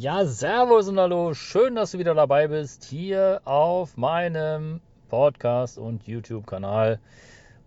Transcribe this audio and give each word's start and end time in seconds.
Ja, 0.00 0.24
Servus 0.24 0.86
und 0.88 1.00
Hallo, 1.00 1.34
schön, 1.34 1.74
dass 1.74 1.90
du 1.90 1.98
wieder 1.98 2.14
dabei 2.14 2.46
bist 2.46 2.84
hier 2.84 3.40
auf 3.44 3.96
meinem 3.96 4.80
Podcast 5.08 5.76
und 5.76 6.06
YouTube-Kanal 6.06 7.00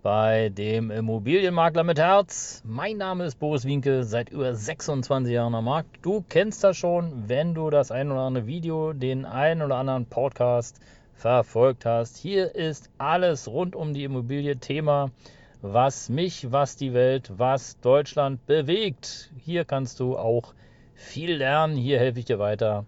bei 0.01 0.47
dem 0.47 0.91
Immobilienmakler 0.91 1.83
mit 1.83 1.99
Herz. 1.99 2.63
Mein 2.65 2.95
Name 2.95 3.25
ist 3.25 3.37
Boris 3.37 3.65
Winke, 3.65 4.05
seit 4.05 4.29
über 4.29 4.55
26 4.55 5.33
Jahren 5.33 5.53
am 5.53 5.65
Markt. 5.65 5.89
Du 6.03 6.23
kennst 6.29 6.63
das 6.63 6.77
schon, 6.77 7.27
wenn 7.27 7.53
du 7.53 7.69
das 7.69 7.91
ein 7.91 8.09
oder 8.09 8.21
andere 8.21 8.47
Video, 8.47 8.93
den 8.93 9.25
ein 9.25 9.61
oder 9.61 9.75
anderen 9.75 10.05
Podcast 10.05 10.79
verfolgt 11.13 11.85
hast. 11.85 12.15
Hier 12.15 12.55
ist 12.55 12.89
alles 12.97 13.49
rund 13.49 13.75
um 13.75 13.93
die 13.93 14.05
Immobilie 14.05 14.55
Thema, 14.55 15.11
was 15.61 16.07
mich, 16.07 16.49
was 16.49 16.77
die 16.77 16.93
Welt, 16.93 17.29
was 17.35 17.77
Deutschland 17.81 18.45
bewegt. 18.45 19.31
Hier 19.37 19.65
kannst 19.65 19.99
du 19.99 20.17
auch 20.17 20.53
viel 20.95 21.35
lernen. 21.35 21.75
Hier 21.75 21.99
helfe 21.99 22.19
ich 22.19 22.25
dir 22.25 22.39
weiter 22.39 22.85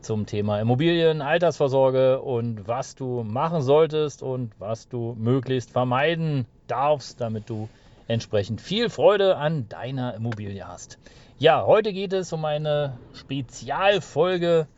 zum 0.00 0.26
Thema 0.26 0.60
Immobilien, 0.60 1.20
Altersvorsorge 1.20 2.20
und 2.20 2.68
was 2.68 2.94
du 2.94 3.24
machen 3.24 3.62
solltest 3.62 4.22
und 4.22 4.52
was 4.58 4.88
du 4.88 5.16
möglichst 5.18 5.70
vermeiden 5.70 6.46
darfst, 6.68 7.20
damit 7.20 7.50
du 7.50 7.68
entsprechend 8.08 8.60
viel 8.60 8.88
Freude 8.88 9.36
an 9.36 9.68
deiner 9.68 10.14
Immobilie 10.14 10.66
hast. 10.66 10.98
Ja, 11.38 11.66
heute 11.66 11.92
geht 11.92 12.12
es 12.12 12.32
um 12.32 12.44
eine 12.44 12.98
Spezialfolge, 13.14 14.68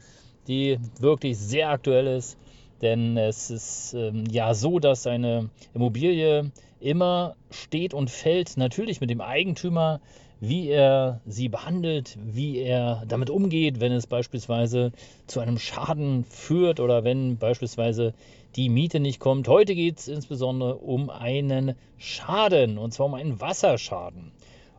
die 0.49 0.79
wirklich 0.99 1.39
sehr 1.39 1.69
aktuell 1.69 2.07
ist, 2.07 2.39
denn 2.81 3.17
es 3.17 3.51
ist 3.51 3.95
ähm, 3.95 4.25
ja 4.31 4.55
so, 4.55 4.79
dass 4.79 5.07
eine 5.07 5.51
Immobilie 5.75 6.51
immer 6.81 7.37
steht 7.51 7.93
und 7.93 8.11
fällt 8.11 8.57
natürlich 8.57 9.01
mit 9.01 9.11
dem 9.11 9.21
Eigentümer, 9.21 10.01
wie 10.41 10.69
er 10.69 11.21
sie 11.27 11.49
behandelt, 11.49 12.17
wie 12.23 12.59
er 12.59 13.03
damit 13.09 13.31
umgeht, 13.31 13.81
wenn 13.81 13.93
es 13.93 14.07
beispielsweise 14.07 14.93
zu 15.27 15.41
einem 15.41 15.59
Schaden 15.59 16.25
führt 16.25 16.81
oder 16.81 17.05
wenn 17.05 17.39
beispielsweise 17.39 18.15
die 18.57 18.69
Miete 18.69 19.01
nicht 19.01 19.21
kommt. 19.21 19.49
Heute 19.49 19.75
geht 19.75 19.99
es 19.99 20.09
insbesondere 20.09 20.77
um 20.77 21.11
einen 21.11 21.75
Schaden 21.99 22.79
und 22.79 22.93
zwar 22.93 23.07
um 23.07 23.15
einen 23.15 23.41
Wasserschaden. 23.41 24.33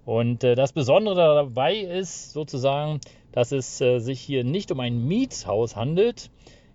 Und 0.06 0.44
äh, 0.44 0.56
das 0.56 0.74
Besondere 0.74 1.36
dabei 1.36 1.76
ist 1.76 2.34
sozusagen, 2.34 3.00
dass 3.32 3.52
es 3.52 3.80
äh, 3.82 4.00
sich 4.00 4.20
hier 4.20 4.44
nicht 4.44 4.72
um 4.72 4.80
ein 4.80 5.08
Mietshaus 5.08 5.76
handelt. 5.76 6.32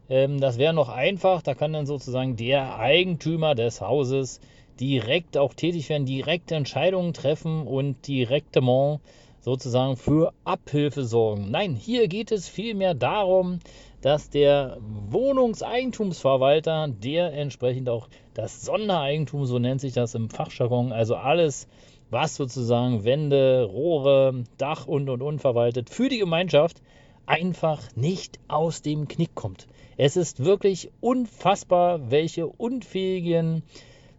Ähm, 0.08 0.40
das 0.40 0.58
wäre 0.58 0.74
noch 0.74 0.88
einfach, 0.88 1.42
da 1.42 1.54
kann 1.54 1.72
dann 1.72 1.86
sozusagen 1.86 2.36
der 2.36 2.78
Eigentümer 2.78 3.54
des 3.54 3.80
Hauses 3.80 4.40
direkt 4.80 5.36
auch 5.36 5.54
tätig 5.54 5.88
werden, 5.88 6.06
direkte 6.06 6.54
Entscheidungen 6.54 7.12
treffen 7.12 7.66
und 7.66 8.06
direktement 8.06 9.00
sozusagen 9.40 9.96
für 9.96 10.32
Abhilfe 10.44 11.04
sorgen. 11.04 11.50
Nein, 11.50 11.74
hier 11.74 12.08
geht 12.08 12.32
es 12.32 12.48
vielmehr 12.48 12.94
darum, 12.94 13.58
dass 14.00 14.30
der 14.30 14.78
Wohnungseigentumsverwalter, 14.80 16.88
der 16.88 17.32
entsprechend 17.32 17.88
auch 17.88 18.08
das 18.32 18.62
Sondereigentum, 18.62 19.44
so 19.44 19.58
nennt 19.58 19.80
sich 19.80 19.92
das 19.92 20.14
im 20.14 20.30
Fachjargon, 20.30 20.92
also 20.92 21.16
alles, 21.16 21.68
was 22.10 22.36
sozusagen 22.36 23.04
Wände, 23.04 23.64
Rohre, 23.64 24.44
Dach 24.56 24.86
und 24.86 25.08
und 25.08 25.22
und 25.22 25.40
verwaltet, 25.40 25.90
für 25.90 26.08
die 26.08 26.18
Gemeinschaft 26.18 26.80
einfach 27.26 27.94
nicht 27.96 28.38
aus 28.48 28.82
dem 28.82 29.08
Knick 29.08 29.34
kommt. 29.34 29.66
Es 29.96 30.16
ist 30.16 30.44
wirklich 30.44 30.90
unfassbar, 31.00 32.10
welche 32.10 32.46
unfähigen 32.46 33.62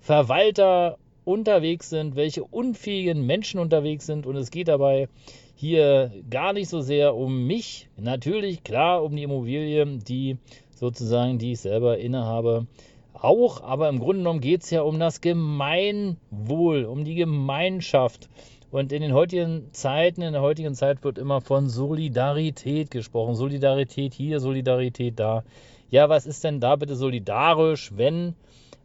Verwalter 0.06 1.00
unterwegs 1.24 1.90
sind, 1.90 2.16
welche 2.16 2.44
unfähigen 2.44 3.26
Menschen 3.26 3.60
unterwegs 3.60 4.06
sind. 4.06 4.28
Und 4.28 4.36
es 4.36 4.52
geht 4.52 4.68
dabei 4.68 5.10
hier 5.56 6.12
gar 6.30 6.54
nicht 6.54 6.70
so 6.70 6.82
sehr 6.82 7.16
um 7.16 7.48
mich, 7.48 7.90
natürlich 7.98 8.64
klar 8.64 9.04
um 9.04 9.16
die 9.16 9.24
Immobilie, 9.24 9.84
die 9.98 10.38
sozusagen, 10.76 11.40
die 11.40 11.54
ich 11.54 11.62
selber 11.62 11.98
innehabe, 11.98 12.68
auch, 13.14 13.64
aber 13.64 13.90
im 13.90 13.98
Grunde 13.98 14.20
genommen 14.20 14.42
geht 14.42 14.62
es 14.62 14.70
ja 14.70 14.84
um 14.84 15.00
das 15.00 15.22
Gemeinwohl, 15.22 16.86
um 16.86 17.04
die 17.04 17.16
Gemeinschaft. 17.16 18.30
Und 18.70 18.92
in 18.92 19.02
den 19.02 19.14
heutigen 19.14 19.70
Zeiten, 19.72 20.22
in 20.22 20.34
der 20.34 20.44
heutigen 20.44 20.76
Zeit 20.76 21.04
wird 21.04 21.18
immer 21.18 21.42
von 21.42 21.68
Solidarität 21.68 22.92
gesprochen. 22.92 23.34
Solidarität 23.34 24.14
hier, 24.14 24.40
Solidarität 24.40 25.20
da. 25.20 25.44
Ja, 25.90 26.10
was 26.10 26.28
ist 26.28 26.44
denn 26.44 26.60
da 26.60 26.76
bitte 26.76 26.96
solidarisch, 26.96 27.92
wenn 27.96 28.36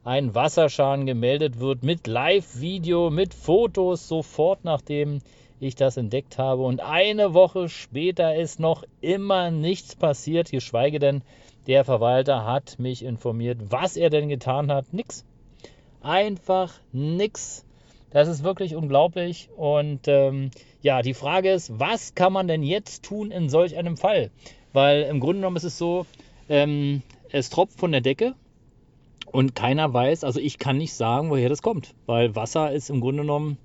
ein 0.04 0.34
Wasserschaden 0.34 1.04
gemeldet 1.04 1.60
wird 1.60 1.82
mit 1.82 2.06
Live-Video, 2.06 3.10
mit 3.10 3.34
Fotos, 3.34 4.08
sofort 4.08 4.64
nachdem 4.64 5.20
ich 5.60 5.74
das 5.74 5.98
entdeckt 5.98 6.38
habe. 6.38 6.62
Und 6.62 6.80
eine 6.80 7.34
Woche 7.34 7.68
später 7.68 8.34
ist 8.34 8.60
noch 8.60 8.84
immer 9.02 9.50
nichts 9.50 9.94
passiert, 9.94 10.50
geschweige 10.50 10.98
denn 10.98 11.22
der 11.66 11.84
Verwalter 11.84 12.46
hat 12.46 12.78
mich 12.78 13.04
informiert, 13.04 13.58
was 13.68 13.96
er 13.96 14.08
denn 14.08 14.30
getan 14.30 14.72
hat. 14.72 14.92
Nix. 14.94 15.26
Einfach 16.00 16.72
nix. 16.92 17.66
Das 18.10 18.26
ist 18.26 18.42
wirklich 18.42 18.74
unglaublich. 18.74 19.50
Und 19.54 20.08
ähm, 20.08 20.50
ja, 20.80 21.02
die 21.02 21.14
Frage 21.14 21.52
ist, 21.52 21.78
was 21.78 22.14
kann 22.14 22.32
man 22.32 22.48
denn 22.48 22.62
jetzt 22.62 23.04
tun 23.04 23.30
in 23.30 23.50
solch 23.50 23.76
einem 23.76 23.98
Fall? 23.98 24.30
Weil 24.72 25.02
im 25.02 25.20
Grunde 25.20 25.40
genommen 25.40 25.56
ist 25.56 25.64
es 25.64 25.76
so, 25.76 26.06
ähm, 26.48 27.02
es 27.30 27.50
tropft 27.50 27.78
von 27.78 27.92
der 27.92 28.00
Decke 28.00 28.34
und 29.32 29.54
keiner 29.54 29.92
weiß, 29.92 30.24
also 30.24 30.40
ich 30.40 30.58
kann 30.58 30.78
nicht 30.78 30.94
sagen, 30.94 31.30
woher 31.30 31.48
das 31.48 31.62
kommt, 31.62 31.94
weil 32.06 32.34
Wasser 32.36 32.72
ist 32.72 32.90
im 32.90 33.00
Grunde 33.00 33.22
genommen, 33.22 33.58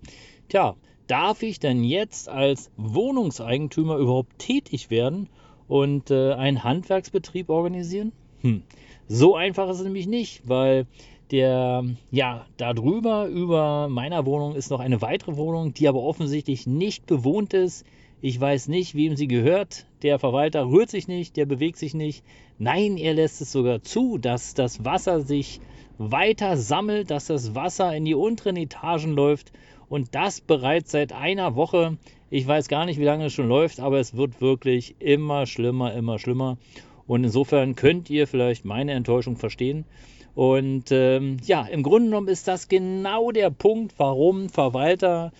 tja, 0.49 0.75
darf 1.07 1.43
ich 1.43 1.59
denn 1.59 1.83
jetzt 1.83 2.29
als 2.29 2.71
Wohnungseigentümer 2.77 3.97
überhaupt 3.97 4.39
tätig 4.39 4.89
werden 4.89 5.29
und 5.67 6.11
äh, 6.11 6.33
einen 6.33 6.63
Handwerksbetrieb 6.63 7.49
organisieren? 7.49 8.11
Hm. 8.41 8.63
So 9.07 9.35
einfach 9.35 9.69
ist 9.69 9.77
es 9.77 9.83
nämlich 9.83 10.07
nicht, 10.07 10.47
weil 10.47 10.87
der, 11.31 11.83
ja, 12.11 12.45
da 12.57 12.73
drüber 12.73 13.27
über 13.27 13.87
meiner 13.89 14.25
Wohnung 14.25 14.55
ist 14.55 14.69
noch 14.69 14.79
eine 14.79 15.01
weitere 15.01 15.37
Wohnung, 15.37 15.73
die 15.73 15.87
aber 15.87 16.01
offensichtlich 16.01 16.67
nicht 16.67 17.05
bewohnt 17.05 17.53
ist. 17.53 17.85
Ich 18.27 18.41
weiß 18.41 18.69
nicht, 18.69 18.95
wem 18.95 19.15
sie 19.15 19.27
gehört. 19.27 19.85
Der 20.01 20.17
Verwalter 20.17 20.67
rührt 20.67 20.89
sich 20.89 21.07
nicht, 21.07 21.37
der 21.37 21.45
bewegt 21.45 21.77
sich 21.77 21.93
nicht. 21.93 22.23
Nein, 22.57 22.97
er 22.97 23.13
lässt 23.13 23.39
es 23.39 23.51
sogar 23.51 23.83
zu, 23.83 24.17
dass 24.17 24.55
das 24.55 24.83
Wasser 24.83 25.21
sich 25.21 25.59
weiter 25.99 26.57
sammelt, 26.57 27.11
dass 27.11 27.27
das 27.27 27.53
Wasser 27.53 27.95
in 27.95 28.03
die 28.03 28.15
unteren 28.15 28.57
Etagen 28.57 29.11
läuft 29.11 29.51
und 29.89 30.15
das 30.15 30.41
bereits 30.41 30.89
seit 30.89 31.13
einer 31.13 31.55
Woche. 31.55 31.97
Ich 32.31 32.47
weiß 32.47 32.67
gar 32.67 32.87
nicht, 32.87 32.99
wie 32.99 33.03
lange 33.03 33.25
es 33.25 33.33
schon 33.33 33.47
läuft, 33.47 33.79
aber 33.79 33.99
es 33.99 34.17
wird 34.17 34.41
wirklich 34.41 34.95
immer 34.97 35.45
schlimmer, 35.45 35.93
immer 35.93 36.17
schlimmer. 36.17 36.57
Und 37.05 37.25
insofern 37.25 37.75
könnt 37.75 38.09
ihr 38.09 38.25
vielleicht 38.25 38.65
meine 38.65 38.93
Enttäuschung 38.93 39.37
verstehen. 39.37 39.85
Und 40.33 40.91
ähm, 40.91 41.37
ja, 41.45 41.67
im 41.67 41.83
Grunde 41.83 42.09
genommen 42.09 42.27
ist 42.29 42.47
das 42.47 42.69
genau 42.69 43.29
der 43.29 43.51
Punkt, 43.51 43.93
warum 43.97 44.49
Verwalter 44.49 45.31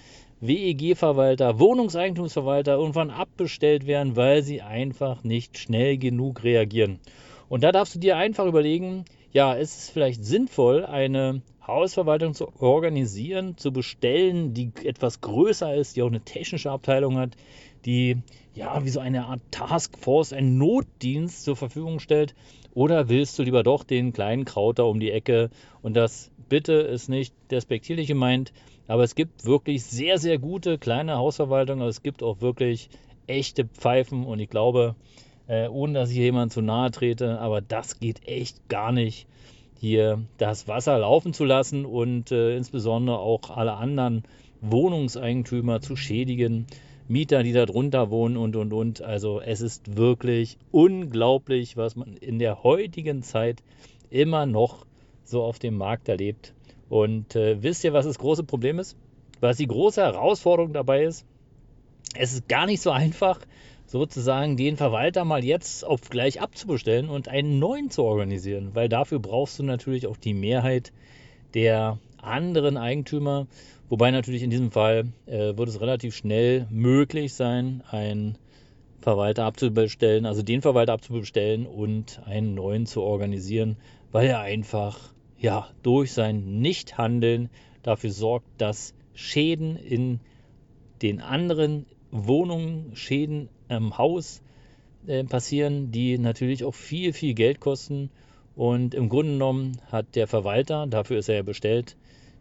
WEG-Verwalter, 0.42 1.60
Wohnungseigentumsverwalter 1.60 2.74
irgendwann 2.76 3.10
abbestellt 3.10 3.88
werden, 3.88 4.16
weil 4.16 4.44
sie 4.44 4.62
einfach 4.62 5.24
nicht 5.24 5.58
schnell 5.58 5.98
genug 5.98 6.44
reagieren. 6.44 7.00
Und 7.48 7.64
da 7.64 7.72
darfst 7.72 7.96
du 7.96 8.00
dir 8.00 8.18
einfach 8.18 8.46
überlegen, 8.46 9.06
ja, 9.32 9.54
ist 9.54 9.78
es 9.78 9.90
vielleicht 9.90 10.24
sinnvoll, 10.24 10.86
eine 10.86 11.42
Hausverwaltung 11.66 12.34
zu 12.34 12.48
organisieren, 12.62 13.58
zu 13.58 13.72
bestellen, 13.72 14.54
die 14.54 14.72
etwas 14.84 15.22
größer 15.22 15.74
ist, 15.74 15.96
die 15.96 16.04
auch 16.04 16.08
eine 16.08 16.22
technische 16.22 16.72
Abteilung 16.72 17.18
hat, 17.18 17.32
die 17.86 18.18
ja 18.54 18.84
wie 18.84 18.90
so 18.90 19.00
eine 19.00 19.26
Art 19.26 19.42
Taskforce, 19.52 20.34
einen 20.34 20.58
Notdienst 20.58 21.44
zur 21.44 21.56
Verfügung 21.56 22.00
stellt? 22.00 22.36
Oder 22.74 23.10
willst 23.10 23.40
du 23.40 23.44
lieber 23.44 23.64
doch 23.64 23.84
den 23.84 24.14
kleinen 24.14 24.46
Krauter 24.46 24.86
um 24.86 25.00
die 25.00 25.12
Ecke 25.12 25.50
und 25.82 25.96
das 25.96 26.32
bitte 26.50 26.74
ist 26.74 27.10
nicht 27.10 27.34
despektierlich 27.50 28.08
gemeint, 28.08 28.54
aber 28.88 29.04
es 29.04 29.16
gibt 29.16 29.46
wirklich 29.46 29.84
sehr, 29.84 30.18
sehr 30.18 30.38
gute 30.38 30.78
kleine 30.78 31.18
Hausverwaltungen. 31.18 31.82
Aber 31.82 31.90
es 31.90 32.04
gibt 32.04 32.22
auch 32.24 32.42
wirklich 32.42 32.90
echte 33.28 33.66
Pfeifen. 33.66 34.26
Und 34.26 34.40
ich 34.40 34.50
glaube, 34.50 34.96
äh, 35.48 35.68
ohne 35.68 35.94
dass 35.94 36.12
ich 36.12 36.18
jemand 36.18 36.54
zu 36.54 36.62
nahe 36.62 36.92
trete, 36.92 37.40
aber 37.40 37.62
das 37.62 38.00
geht 38.00 38.28
echt 38.28 38.70
gar 38.70 38.92
nicht, 38.92 39.28
hier 39.80 40.22
das 40.38 40.68
Wasser 40.68 40.98
laufen 41.00 41.34
zu 41.34 41.46
lassen 41.46 41.86
und 41.86 42.32
äh, 42.32 42.56
insbesondere 42.56 43.20
auch 43.20 43.50
alle 43.50 43.74
anderen 43.74 44.24
Wohnungseigentümer 44.62 45.82
zu 45.82 45.96
schädigen. 45.96 46.66
Mieter, 47.08 47.44
die 47.44 47.54
da 47.54 47.68
drunter 47.68 48.10
wohnen 48.10 48.36
und 48.36 48.56
und 48.56 48.74
und. 48.74 49.02
Also 49.04 49.40
es 49.40 49.62
ist 49.62 49.96
wirklich 49.96 50.58
unglaublich, 50.72 51.78
was 51.78 51.96
man 51.96 52.18
in 52.18 52.40
der 52.40 52.64
heutigen 52.64 53.22
Zeit 53.22 53.62
immer 54.10 54.48
noch 54.48 54.86
so 55.24 55.44
auf 55.44 55.60
dem 55.60 55.78
Markt 55.78 56.10
erlebt. 56.10 56.54
Und 56.90 57.36
äh, 57.36 57.62
wisst 57.62 57.84
ihr, 57.84 57.94
was 57.94 58.06
das 58.06 58.20
große 58.20 58.44
Problem 58.44 58.80
ist? 58.80 58.98
Was 59.40 59.58
die 59.58 59.68
große 59.68 60.02
Herausforderung 60.02 60.74
dabei 60.74 61.04
ist? 61.04 61.26
Es 62.18 62.34
ist 62.34 62.48
gar 62.48 62.66
nicht 62.66 62.82
so 62.82 62.92
einfach, 62.92 63.40
sozusagen 63.88 64.58
den 64.58 64.78
Verwalter 64.78 65.26
mal 65.26 65.44
jetzt 65.44 65.86
auf 65.86 66.10
gleich 66.10 66.42
abzubestellen 66.42 67.10
und 67.10 67.28
einen 67.28 67.60
neuen 67.60 67.90
zu 67.90 68.04
organisieren, 68.04 68.72
weil 68.74 68.90
dafür 68.90 69.20
brauchst 69.20 69.60
du 69.60 69.64
natürlich 69.64 70.08
auch 70.08 70.18
die 70.18 70.34
Mehrheit 70.34 70.92
der 71.54 72.00
anderen 72.18 72.78
Eigentümer, 72.78 73.48
wobei 73.90 74.12
natürlich 74.12 74.44
in 74.44 74.50
diesem 74.50 74.72
Fall 74.72 75.06
äh, 75.26 75.56
wird 75.58 75.70
es 75.70 75.82
relativ 75.82 76.16
schnell 76.16 76.68
möglich 76.70 77.34
sein, 77.34 77.84
einen 77.90 78.38
Verwalter 79.02 79.46
abzubestellen, 79.46 80.26
also 80.26 80.42
den 80.42 80.62
Verwalter 80.62 80.94
abzubestellen 80.94 81.68
und 81.68 82.22
einen 82.26 82.56
neuen 82.56 82.88
zu 82.88 83.04
organisieren, 83.04 83.78
weil 84.12 84.28
er 84.28 84.40
einfach 84.40 85.14
ja 85.38 85.70
durch 85.84 86.14
sein 86.14 86.60
Nichthandeln 86.60 87.50
dafür 87.84 88.12
sorgt, 88.12 88.48
dass 88.58 88.94
Schäden 89.14 89.76
in 89.76 90.20
den 91.02 91.22
anderen 91.22 91.86
Wohnungen, 92.12 92.96
Schäden 92.96 93.50
im 93.70 93.98
Haus 93.98 94.42
äh, 95.08 95.24
passieren, 95.24 95.92
die 95.92 96.18
natürlich 96.18 96.64
auch 96.64 96.74
viel, 96.74 97.14
viel 97.14 97.34
Geld 97.34 97.60
kosten. 97.60 98.10
Und 98.56 98.94
im 98.94 99.10
Grunde 99.10 99.34
genommen 99.34 99.78
hat 99.92 100.16
der 100.16 100.28
Verwalter, 100.28 100.88
dafür 100.88 101.20
ist 101.20 101.30
er 101.30 101.36
ja 101.36 101.44
bestellt, 101.44 101.98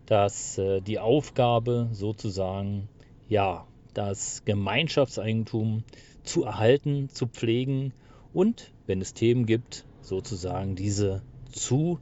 dass 0.07 0.59
äh, 0.59 0.81
die 0.81 0.99
Aufgabe 0.99 1.89
sozusagen, 1.93 2.89
ja, 3.29 3.67
das 3.95 4.45
Gemeinschaftseigentum 4.45 5.85
zu 6.25 6.45
erhalten, 6.45 7.09
zu 7.11 7.27
pflegen 7.27 7.93
und, 8.33 8.73
wenn 8.87 9.01
es 9.01 9.15
Themen 9.15 9.47
gibt, 9.47 9.85
sozusagen 10.01 10.75
diese 10.75 11.23
zu 11.53 11.99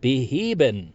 beheben. 0.00 0.92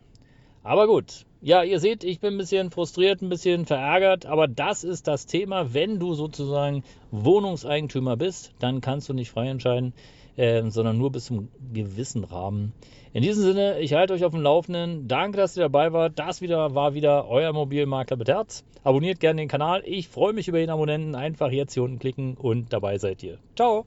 Aber 0.64 0.88
gut, 0.88 1.26
ja, 1.42 1.62
ihr 1.62 1.80
seht, 1.80 2.04
ich 2.04 2.20
bin 2.20 2.34
ein 2.34 2.38
bisschen 2.38 2.72
frustriert, 2.72 3.22
ein 3.22 3.30
bisschen 3.30 3.68
verärgert, 3.68 4.26
aber 4.26 4.48
das 4.48 4.84
ist 4.84 5.08
das 5.08 5.28
Thema. 5.28 5.76
Wenn 5.76 6.00
du 6.00 6.16
sozusagen 6.16 6.84
Wohnungseigentümer 7.12 8.18
bist, 8.18 8.52
dann 8.60 8.82
kannst 8.82 9.08
du 9.10 9.14
nicht 9.14 9.30
frei 9.30 9.50
entscheiden, 9.50 9.94
äh, 10.38 10.64
sondern 10.70 10.98
nur 10.98 11.12
bis 11.12 11.26
zum 11.26 11.50
gewissen 11.72 12.24
Rahmen. 12.24 12.74
In 13.14 13.22
diesem 13.22 13.44
Sinne, 13.44 13.80
ich 13.80 13.94
halte 13.94 14.14
euch 14.14 14.26
auf 14.26 14.34
dem 14.34 14.42
Laufenden. 14.42 15.08
Danke, 15.08 15.38
dass 15.38 15.56
ihr 15.56 15.64
dabei 15.64 15.94
wart. 15.94 16.18
Das 16.18 16.42
wieder 16.42 16.76
war 16.76 16.96
wieder 16.96 17.30
euer 17.30 17.54
Mobilmakler 17.54 18.18
mit 18.18 18.28
Herz. 18.28 18.66
Abonniert 18.84 19.20
gerne 19.20 19.42
den 19.42 19.48
Kanal. 19.48 19.84
Ich 19.86 20.10
freue 20.10 20.34
mich 20.34 20.48
über 20.48 20.60
jeden 20.60 20.72
Abonnenten. 20.72 21.16
Einfach 21.16 21.52
jetzt 21.52 21.76
hier 21.76 21.84
unten 21.84 22.00
klicken 22.00 22.36
und 22.36 22.74
dabei 22.74 22.98
seid 22.98 23.24
ihr. 23.24 23.38
Ciao. 23.56 23.86